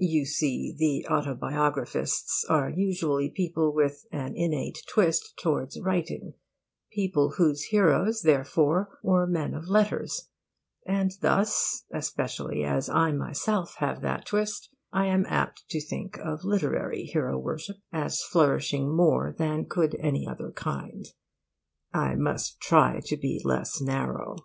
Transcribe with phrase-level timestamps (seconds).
[0.00, 6.32] You see, the autobiographists are usually people with an innate twist towards writing,
[6.94, 10.30] people whose heroes, therefore, were men of letters;
[10.86, 16.44] and thus (especially as I myself have that twist) I am apt to think of
[16.44, 21.04] literary hero worship as flourishing more than could any other kind.
[21.92, 24.36] I must try to be less narrow.